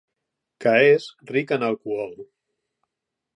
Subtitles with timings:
[0.63, 2.17] Que és ric en alcohol.